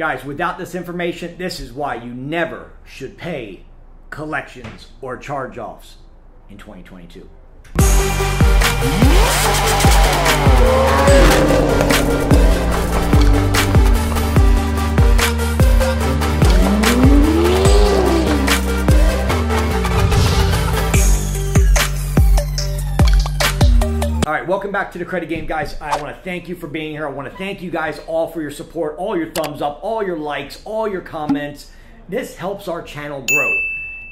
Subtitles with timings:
[0.00, 3.66] Guys, without this information, this is why you never should pay
[4.08, 5.98] collections or charge offs
[6.48, 7.28] in 2022.
[24.30, 25.76] All right, welcome back to the credit game, guys.
[25.80, 27.04] I want to thank you for being here.
[27.04, 30.04] I want to thank you guys all for your support, all your thumbs up, all
[30.04, 31.72] your likes, all your comments.
[32.08, 33.60] This helps our channel grow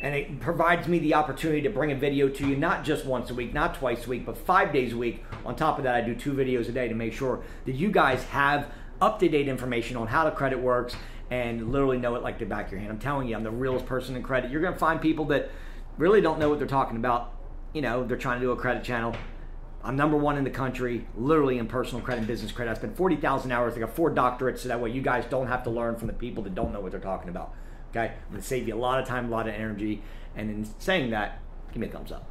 [0.01, 3.31] and it provides me the opportunity to bring a video to you not just once
[3.31, 5.23] a week, not twice a week, but five days a week.
[5.47, 7.89] On top of that, I do two videos a day to make sure that you
[7.89, 10.97] guys have up to date information on how the credit works
[11.31, 12.91] and literally know it like the back of your hand.
[12.91, 14.51] I'm telling you, I'm the realest person in credit.
[14.51, 15.49] You're going to find people that
[15.97, 17.35] really don't know what they're talking about.
[17.73, 19.15] You know, they're trying to do a credit channel
[19.83, 22.73] I'm number one in the country, literally in personal credit and business credit.
[22.73, 23.75] I spent 40,000 hours.
[23.77, 26.13] I got four doctorates, so that way you guys don't have to learn from the
[26.13, 27.55] people that don't know what they're talking about.
[27.91, 28.13] Okay?
[28.15, 30.03] I'm going to save you a lot of time, a lot of energy.
[30.37, 31.41] And in saying that,
[31.73, 32.29] give me a thumbs up.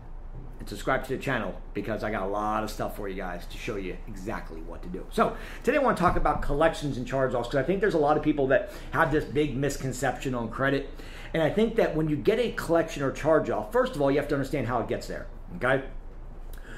[0.59, 3.45] And subscribe to the channel because I got a lot of stuff for you guys
[3.45, 5.05] to show you exactly what to do.
[5.11, 7.93] So, today I want to talk about collections and charge offs because I think there's
[7.93, 10.89] a lot of people that have this big misconception on credit.
[11.33, 14.09] And I think that when you get a collection or charge off, first of all,
[14.09, 15.27] you have to understand how it gets there.
[15.57, 15.83] Okay?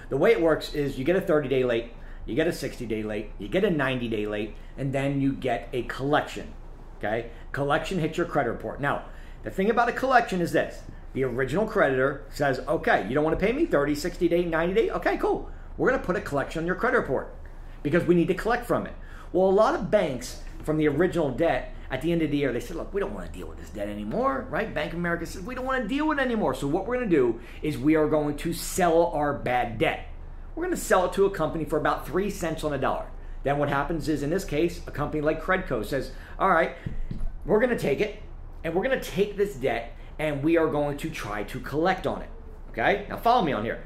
[0.09, 1.91] The way it works is you get a 30 day late,
[2.25, 5.33] you get a 60 day late, you get a 90 day late, and then you
[5.33, 6.53] get a collection.
[6.97, 7.29] Okay?
[7.51, 8.81] Collection hits your credit report.
[8.81, 9.05] Now,
[9.43, 10.81] the thing about a collection is this
[11.13, 14.73] the original creditor says, okay, you don't want to pay me 30, 60 day, 90
[14.73, 14.89] day?
[14.91, 15.49] Okay, cool.
[15.77, 17.33] We're going to put a collection on your credit report
[17.83, 18.93] because we need to collect from it.
[19.31, 22.53] Well, a lot of banks from the original debt at the end of the year,
[22.53, 24.73] they said, look, we don't want to deal with this debt anymore, right?
[24.73, 26.53] Bank of America says, we don't want to deal with it anymore.
[26.53, 30.07] So what we're going to do is we are going to sell our bad debt.
[30.55, 33.07] We're going to sell it to a company for about three cents on a dollar.
[33.43, 36.75] Then what happens is, in this case, a company like Credco says, all right,
[37.45, 38.21] we're going to take it
[38.63, 42.05] and we're going to take this debt and we are going to try to collect
[42.05, 42.29] on it.
[42.69, 43.07] Okay?
[43.09, 43.83] Now follow me on here.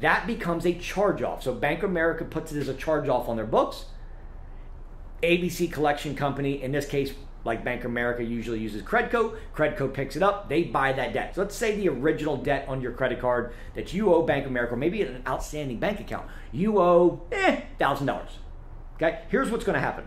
[0.00, 1.42] That becomes a charge off.
[1.42, 3.86] So Bank of America puts it as a charge off on their books.
[5.22, 9.36] ABC Collection Company, in this case, like Bank of America usually uses Credco.
[9.54, 11.34] Credco picks it up, they buy that debt.
[11.34, 14.50] So let's say the original debt on your credit card that you owe Bank of
[14.50, 18.26] America, maybe an outstanding bank account, you owe eh, $1,000.
[18.96, 20.04] Okay, here's what's to happen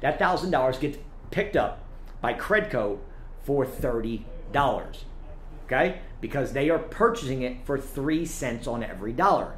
[0.00, 0.98] that $1,000 gets
[1.30, 1.84] picked up
[2.20, 2.98] by Credco
[3.42, 4.22] for $30.
[5.64, 9.54] Okay, because they are purchasing it for three cents on every dollar.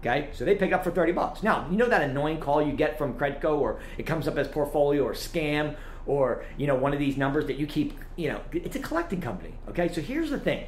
[0.00, 1.42] Okay, so they pick up for 30 bucks.
[1.44, 4.48] Now, you know that annoying call you get from Credco or it comes up as
[4.48, 5.76] portfolio or scam
[6.06, 9.20] or you know one of these numbers that you keep you know it's a collecting
[9.20, 9.92] company okay?
[9.92, 10.66] So here's the thing.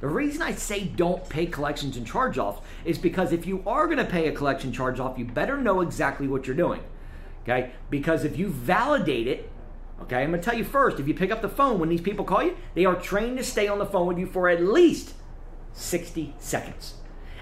[0.00, 3.86] The reason i say don't pay collections and charge offs is because if you are
[3.86, 6.82] going to pay a collection charge off you better know exactly what you're doing
[7.42, 7.72] okay?
[7.90, 9.50] Because if you validate it
[10.02, 12.00] okay i'm going to tell you first if you pick up the phone when these
[12.00, 14.62] people call you they are trained to stay on the phone with you for at
[14.62, 15.14] least
[15.78, 16.94] 60 seconds.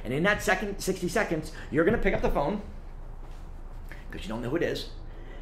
[0.04, 2.62] And in that second 60 seconds you're going to pick up the phone
[4.08, 4.90] because you don't know who it is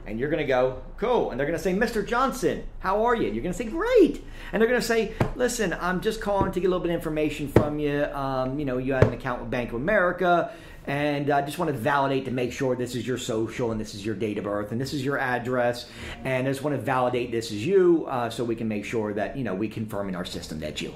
[0.07, 1.31] and you're going to go, cool.
[1.31, 2.07] And they're going to say, Mr.
[2.07, 3.27] Johnson, how are you?
[3.27, 4.23] And you're going to say, great.
[4.53, 6.97] And they're going to say, listen, I'm just calling to get a little bit of
[6.97, 8.05] information from you.
[8.05, 10.53] Um, you know, you had an account with Bank of America,
[10.87, 13.95] and I just want to validate to make sure this is your social and this
[13.95, 15.89] is your date of birth and this is your address.
[16.25, 19.15] And I just want to validate this is you uh, so we can make sure
[19.15, 20.93] that, you know, we confirm in our system that you.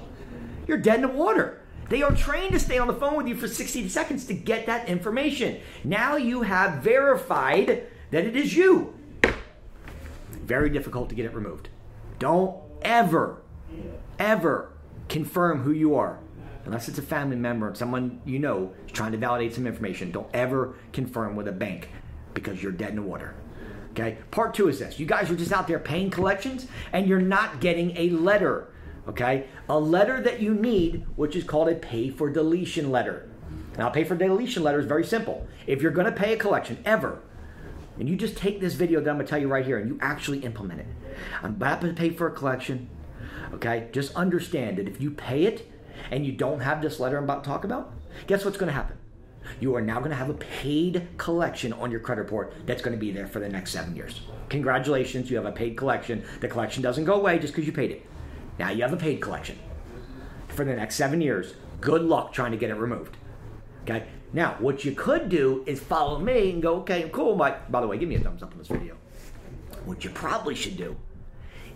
[0.66, 1.62] You're dead in the water.
[1.88, 4.66] They are trained to stay on the phone with you for 60 seconds to get
[4.66, 5.60] that information.
[5.84, 8.97] Now you have verified that it is you
[10.48, 11.68] very difficult to get it removed.
[12.18, 13.42] Don't ever,
[14.18, 14.72] ever
[15.08, 16.18] confirm who you are.
[16.64, 20.10] Unless it's a family member, someone you know is trying to validate some information.
[20.10, 21.90] Don't ever confirm with a bank
[22.34, 23.34] because you're dead in the water.
[23.90, 24.18] Okay?
[24.30, 27.60] Part two is this you guys are just out there paying collections and you're not
[27.60, 28.68] getting a letter.
[29.06, 29.46] Okay?
[29.68, 33.28] A letter that you need, which is called a pay for deletion letter.
[33.78, 35.46] Now, pay for deletion letter is very simple.
[35.66, 37.22] If you're going to pay a collection ever,
[37.98, 39.98] and you just take this video that I'm gonna tell you right here and you
[40.00, 40.86] actually implement it.
[41.42, 42.88] I'm about to pay for a collection.
[43.54, 45.70] Okay, just understand that if you pay it
[46.10, 47.92] and you don't have this letter I'm about to talk about,
[48.26, 48.96] guess what's gonna happen?
[49.60, 53.10] You are now gonna have a paid collection on your credit report that's gonna be
[53.10, 54.20] there for the next seven years.
[54.48, 56.24] Congratulations, you have a paid collection.
[56.40, 58.06] The collection doesn't go away just because you paid it.
[58.58, 59.58] Now you have a paid collection
[60.48, 61.54] for the next seven years.
[61.80, 63.16] Good luck trying to get it removed.
[63.82, 64.04] Okay?
[64.32, 67.70] Now, what you could do is follow me and go, okay, cool, Mike.
[67.70, 68.96] By the way, give me a thumbs up on this video.
[69.84, 70.96] What you probably should do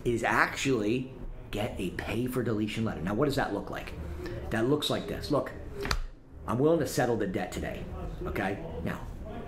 [0.05, 1.13] is actually
[1.51, 3.01] get a pay for deletion letter.
[3.01, 3.93] Now, what does that look like?
[4.51, 5.31] That looks like this.
[5.31, 5.51] Look,
[6.47, 7.85] I'm willing to settle the debt today.
[8.27, 8.59] Okay?
[8.85, 9.01] Now,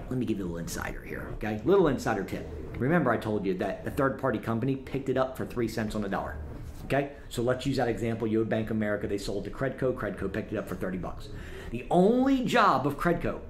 [0.09, 1.61] let me give you a little insider here, okay?
[1.65, 2.49] Little insider tip.
[2.79, 5.95] Remember, I told you that a third party company picked it up for three cents
[5.95, 6.37] on the dollar.
[6.85, 8.27] Okay, so let's use that example.
[8.27, 9.95] You had Bank of America, they sold to Credco.
[9.95, 11.29] Credco picked it up for 30 bucks.
[11.75, 13.41] The only job of Credco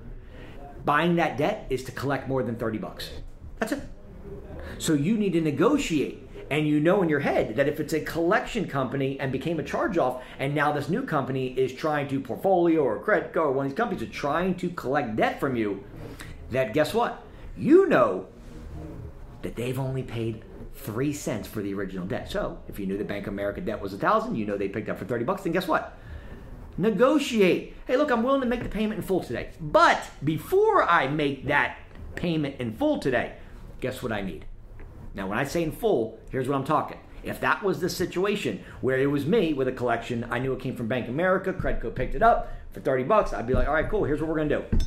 [0.83, 3.11] buying that debt is to collect more than 30 bucks.
[3.59, 3.83] That's it.
[4.79, 6.27] So you need to negotiate.
[6.51, 9.63] And you know in your head that if it's a collection company and became a
[9.63, 13.67] charge off, and now this new company is trying to portfolio or Credco or one
[13.67, 15.85] of these companies are trying to collect debt from you,
[16.51, 17.23] that guess what?
[17.59, 18.29] You know
[19.43, 20.43] that they've only paid
[20.73, 22.31] three cents for the original debt.
[22.31, 24.69] So if you knew the Bank of America debt was a thousand, you know they
[24.69, 25.99] picked up for 30 bucks, then guess what?
[26.77, 27.75] Negotiate.
[27.87, 29.51] Hey, look, I'm willing to make the payment in full today.
[29.61, 31.79] But before I make that
[32.15, 33.35] payment in full today,
[33.81, 34.45] guess what I need?
[35.15, 36.99] Now, when I say in full, here's what I'm talking.
[37.23, 40.61] If that was the situation where it was me with a collection, I knew it
[40.61, 43.69] came from Bank of America, Credco picked it up for 30 bucks, I'd be like,
[43.69, 44.79] all right, cool, here's what we're gonna do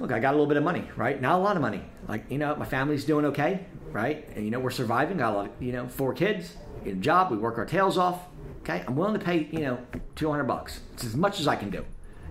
[0.00, 1.20] look, I got a little bit of money, right?
[1.20, 1.82] Not a lot of money.
[2.08, 4.26] Like, you know, my family's doing okay, right?
[4.34, 5.18] And, you know, we're surviving.
[5.18, 7.30] Got a lot of, you know, four kids, get a job.
[7.30, 8.20] We work our tails off.
[8.70, 8.84] Okay.
[8.86, 9.78] I'm willing to pay, you know,
[10.14, 10.80] 200 bucks.
[10.94, 11.84] It's as much as I can do.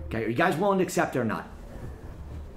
[0.06, 0.24] Okay.
[0.24, 1.48] Are you guys willing to accept it or not?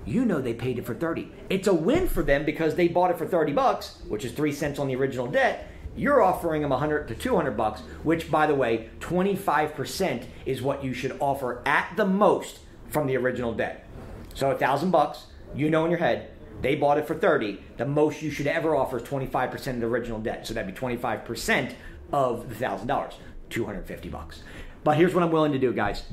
[0.06, 1.32] You know they paid it for 30.
[1.50, 4.52] It's a win for them because they bought it for 30 bucks, which is 3
[4.52, 5.70] cents on the original debt.
[5.96, 10.94] You're offering them 100 to 200 bucks, which by the way, 25% is what you
[10.94, 12.60] should offer at the most
[12.90, 13.88] from the original debt.
[14.34, 16.32] So a thousand bucks, you know in your head,
[16.62, 17.62] they bought it for 30.
[17.78, 20.48] The most you should ever offer is 25% of the original debt.
[20.48, 21.76] So that'd be 25%
[22.12, 23.16] of the thousand dollars,
[23.54, 24.44] 250 bucks.
[24.84, 26.04] But here's what I'm willing to do, guys.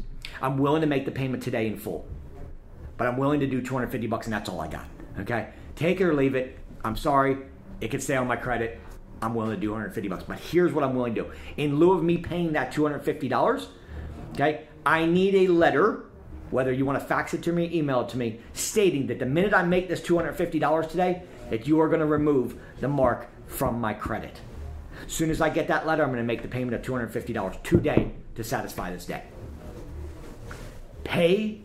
[0.43, 2.07] I'm willing to make the payment today in full.
[2.97, 4.87] But I'm willing to do 250 bucks and that's all I got.
[5.21, 5.49] Okay?
[5.75, 6.59] Take it or leave it.
[6.85, 7.39] I'm sorry.
[7.81, 8.79] It can stay on my credit.
[9.23, 10.25] I'm willing to do 150 bucks.
[10.25, 11.33] But here's what I'm willing to do.
[11.57, 13.67] In lieu of me paying that $250,
[14.35, 16.05] okay, I need a letter
[16.51, 19.27] whether you want to fax it to me, email it to me, stating that the
[19.27, 23.81] minute I make this $250 today, that you are going to remove the mark from
[23.81, 24.41] my credit.
[25.06, 27.62] As soon as I get that letter, I'm going to make the payment of $250
[27.62, 29.31] today to satisfy this debt.
[31.05, 31.62] Pay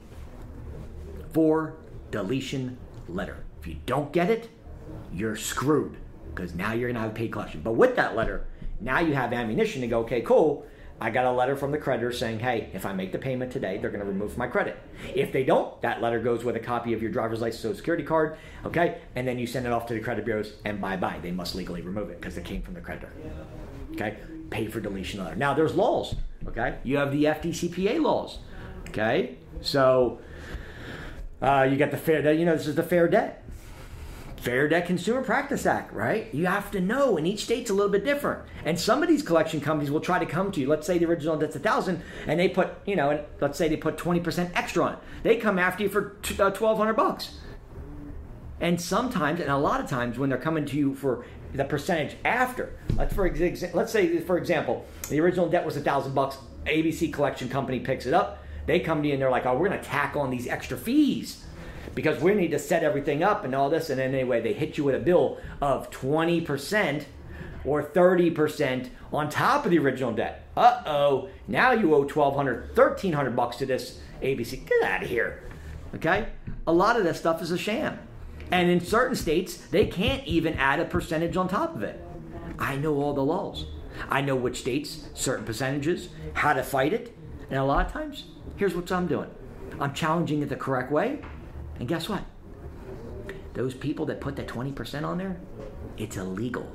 [1.33, 1.75] for
[2.11, 2.77] deletion
[3.07, 3.43] letter.
[3.59, 4.49] If you don't get it,
[5.13, 5.97] you're screwed
[6.33, 7.61] because now you're going to have a paid collection.
[7.61, 8.47] But with that letter,
[8.79, 10.65] now you have ammunition to go, okay, cool.
[10.99, 13.77] I got a letter from the creditor saying, hey, if I make the payment today,
[13.77, 14.77] they're going to remove my credit.
[15.13, 18.03] If they don't, that letter goes with a copy of your driver's license, social security
[18.03, 19.01] card, okay?
[19.15, 21.19] And then you send it off to the credit bureaus, and bye bye.
[21.21, 23.11] They must legally remove it because it came from the creditor.
[23.91, 24.17] Okay?
[24.49, 25.35] Pay for deletion letter.
[25.35, 26.15] Now, there's laws,
[26.47, 26.77] okay?
[26.83, 28.39] You have the FDCPA laws,
[28.89, 29.37] okay?
[29.61, 30.19] So,
[31.41, 33.44] uh, you got the fair, you know, this is the fair debt
[34.45, 36.31] Fair Debt Consumer Practice Act, right?
[36.31, 38.43] You have to know, and each state's a little bit different.
[38.63, 40.67] And some of these collection companies will try to come to you.
[40.67, 43.67] Let's say the original debt's a thousand, and they put, you know, and let's say
[43.67, 44.99] they put twenty percent extra on it.
[45.23, 47.39] They come after you for uh, twelve hundred bucks.
[48.61, 52.15] And sometimes, and a lot of times, when they're coming to you for the percentage
[52.23, 56.37] after, let's for exa- let's say for example, the original debt was a thousand bucks.
[56.67, 58.43] ABC Collection Company picks it up.
[58.67, 60.77] They come to you and they're like, "Oh, we're going to tack on these extra
[60.77, 61.43] fees."
[61.93, 63.89] Because we need to set everything up and all this.
[63.89, 67.05] And then anyway, they hit you with a bill of 20%
[67.63, 70.47] or 30% on top of the original debt.
[70.55, 74.67] Uh oh, now you owe 1200 1300 bucks to this ABC.
[74.67, 75.43] Get out of here.
[75.95, 76.27] Okay?
[76.67, 77.99] A lot of this stuff is a sham.
[78.51, 82.01] And in certain states, they can't even add a percentage on top of it.
[82.59, 83.65] I know all the laws.
[84.09, 87.15] I know which states, certain percentages, how to fight it.
[87.49, 89.29] And a lot of times, here's what I'm doing
[89.79, 91.19] I'm challenging it the correct way
[91.79, 92.23] and guess what?
[93.53, 95.37] Those people that put that 20% on there,
[95.97, 96.69] it's illegal.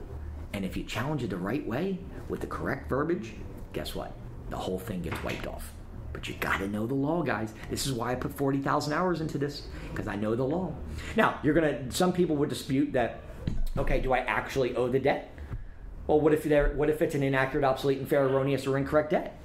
[0.53, 3.33] And if you challenge it the right way with the correct verbiage,
[3.73, 4.13] guess what?
[4.49, 5.73] The whole thing gets wiped off.
[6.13, 7.55] But you got to know the law, guys.
[7.71, 10.75] This is why I put 40,000 hours into this because I know the law.
[11.17, 13.21] Now, you're to some people would dispute that
[13.79, 15.33] okay, do I actually owe the debt?
[16.07, 19.39] Well, what if there what if it's an inaccurate, obsolete, unfair, erroneous or incorrect debt?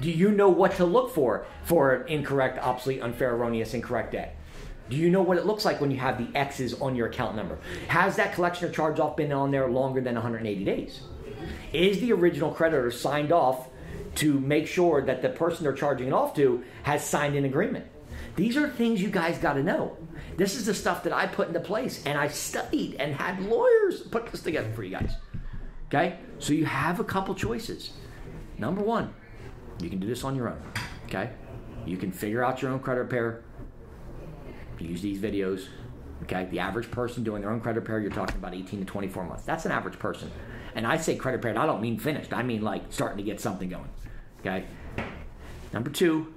[0.00, 4.36] Do you know what to look for for an incorrect, obsolete, unfair, erroneous, incorrect debt?
[4.90, 7.36] Do you know what it looks like when you have the X's on your account
[7.36, 7.58] number?
[7.86, 11.02] Has that collection or charge off been on there longer than 180 days?
[11.72, 13.68] Is the original creditor signed off
[14.16, 17.86] to make sure that the person they're charging it off to has signed an agreement?
[18.34, 19.96] These are things you guys got to know.
[20.36, 24.00] This is the stuff that I put into place and I studied and had lawyers
[24.00, 25.12] put this together for you guys.
[25.86, 26.18] Okay?
[26.40, 27.92] So you have a couple choices.
[28.58, 29.14] Number one,
[29.80, 30.62] you can do this on your own.
[31.06, 31.30] Okay?
[31.86, 33.44] You can figure out your own credit repair
[34.84, 35.66] use these videos.
[36.24, 39.24] Okay, the average person doing their own credit repair, you're talking about 18 to 24
[39.24, 39.44] months.
[39.44, 40.30] That's an average person.
[40.74, 42.32] And I say credit repair, I don't mean finished.
[42.32, 43.88] I mean like starting to get something going.
[44.40, 44.66] Okay.
[45.72, 46.34] Number two,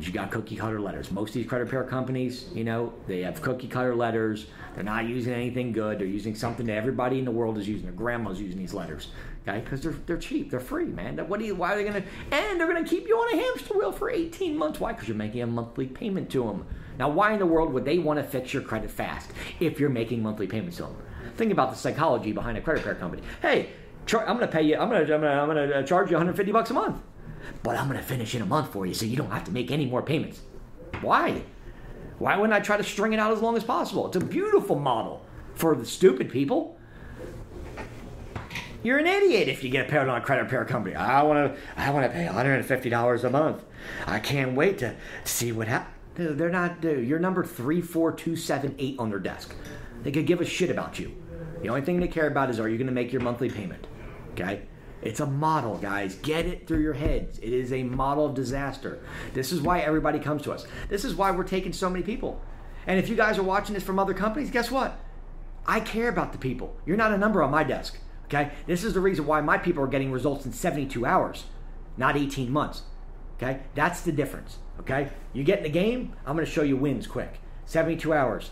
[0.00, 1.10] you got cookie cutter letters.
[1.10, 4.46] Most of these credit repair companies, you know, they have cookie cutter letters.
[4.74, 5.98] They're not using anything good.
[5.98, 7.84] They're using something that everybody in the world is using.
[7.86, 9.08] Their grandma's using these letters,
[9.46, 9.60] okay?
[9.60, 10.50] Because they're they're cheap.
[10.50, 11.16] They're free, man.
[11.28, 11.54] What do you?
[11.54, 12.04] Why are they gonna?
[12.30, 14.78] And they're gonna keep you on a hamster wheel for 18 months.
[14.78, 14.92] Why?
[14.92, 16.66] Because you're making a monthly payment to them.
[16.98, 19.30] Now, why in the world would they want to fix your credit fast
[19.60, 20.96] if you're making monthly payments to them?
[21.36, 23.22] Think about the psychology behind a credit repair company.
[23.40, 23.70] Hey,
[24.12, 24.76] I'm going to pay you.
[24.76, 27.00] I'm going to I'm going to, to charge you 150 bucks a month
[27.62, 29.50] but I'm going to finish in a month for you so you don't have to
[29.50, 30.40] make any more payments.
[31.00, 31.42] Why?
[32.18, 34.06] Why wouldn't I try to string it out as long as possible?
[34.06, 36.78] It's a beautiful model for the stupid people.
[38.82, 40.94] You're an idiot if you get a paid on a credit repair company.
[40.94, 43.64] I want to I want to pay $150 a month.
[44.06, 45.94] I can't wait to see what happens.
[46.14, 49.54] They're not dude, you're number 34278 on their desk.
[50.02, 51.14] They could give a shit about you.
[51.62, 53.86] The only thing they care about is are you going to make your monthly payment?
[54.32, 54.62] Okay?
[55.02, 56.16] It's a model, guys.
[56.16, 57.38] Get it through your heads.
[57.38, 59.00] It is a model of disaster.
[59.32, 60.66] This is why everybody comes to us.
[60.88, 62.40] This is why we're taking so many people.
[62.86, 64.98] And if you guys are watching this from other companies, guess what?
[65.66, 66.76] I care about the people.
[66.86, 67.98] You're not a number on my desk.
[68.24, 68.52] Okay?
[68.66, 71.44] This is the reason why my people are getting results in 72 hours,
[71.96, 72.82] not 18 months.
[73.36, 73.60] Okay?
[73.74, 74.58] That's the difference.
[74.80, 75.10] Okay?
[75.32, 77.40] You get in the game, I'm going to show you wins quick.
[77.66, 78.50] 72 hours,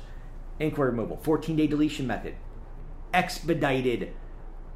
[0.61, 2.35] inquiry removal, 14 day deletion method,
[3.15, 4.13] expedited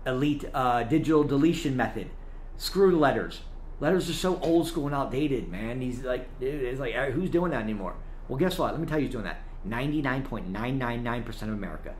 [0.07, 2.11] elite uh, digital deletion method.
[2.57, 3.41] Screw letters.
[3.81, 5.81] Letters are so old school and outdated, man.
[5.81, 7.97] He's like, dude, it's like, uh, who's doing that anymore?
[8.29, 8.73] Well, guess what?
[8.73, 9.43] Let me tell you who's doing that.
[9.67, 11.95] 99.999% of America.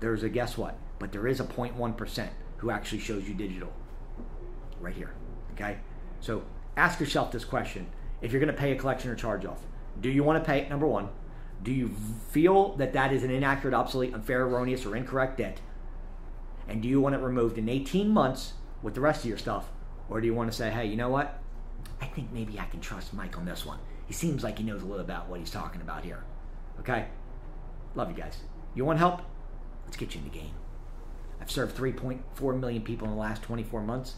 [0.00, 0.76] There's a guess what?
[0.98, 3.72] But there is a 0.1% who actually shows you digital.
[4.80, 5.14] Right here.
[5.54, 5.78] Okay?
[6.20, 6.42] So
[6.76, 7.86] ask yourself this question.
[8.20, 9.60] If you're going to pay a collection or charge off,
[10.00, 10.70] do you want to pay, it?
[10.70, 11.08] number one,
[11.62, 11.90] do you
[12.30, 15.60] feel that that is an inaccurate, obsolete, unfair, erroneous, or incorrect debt?
[16.68, 19.70] And do you want it removed in 18 months with the rest of your stuff?
[20.08, 21.40] Or do you want to say, hey, you know what?
[22.00, 23.78] I think maybe I can trust Mike on this one.
[24.06, 26.24] He seems like he knows a little about what he's talking about here.
[26.80, 27.06] Okay?
[27.94, 28.38] Love you guys.
[28.74, 29.22] You want help?
[29.84, 30.54] Let's get you in the game.
[31.40, 34.14] I've served 3.4 million people in the last 24 months.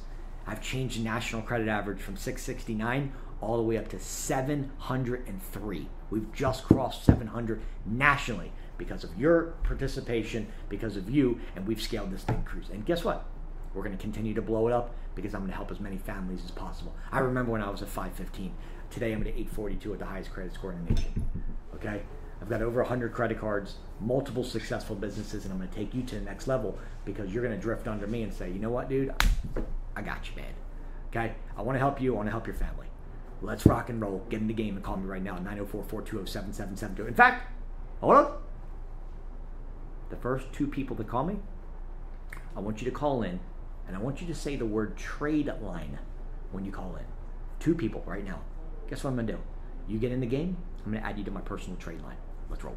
[0.47, 5.89] I've changed the national credit average from 669 all the way up to 703.
[6.11, 12.11] We've just crossed 700 nationally because of your participation, because of you, and we've scaled
[12.11, 12.71] this thing cruise.
[12.71, 13.27] And guess what?
[13.75, 15.97] We're going to continue to blow it up because I'm going to help as many
[15.97, 16.95] families as possible.
[17.13, 18.53] I remember when I was at 515.
[18.91, 21.31] Today I'm at 842 at the highest credit score in the nation.
[21.75, 22.03] Okay?
[22.41, 26.03] I've got over 100 credit cards, multiple successful businesses, and I'm going to take you
[26.03, 28.71] to the next level because you're going to drift under me and say, you know
[28.71, 29.13] what, dude?
[29.95, 30.55] I got you, man.
[31.11, 31.35] Okay?
[31.57, 32.15] I want to help you.
[32.15, 32.87] I want to help your family.
[33.43, 34.25] Let's rock and roll.
[34.29, 37.09] Get in the game and call me right now 904 420 7772.
[37.09, 37.51] In fact,
[38.01, 38.33] hold on
[40.11, 41.39] the first two people to call me,
[42.55, 43.41] I want you to call in
[43.87, 45.99] and I want you to say the word trade line
[46.53, 47.05] when you call in.
[47.59, 48.41] Two people right now.
[48.89, 49.39] Guess what I'm going to do?
[49.89, 52.17] You get in the game, I'm going to add you to my personal trade line.
[52.51, 52.77] Let's roll.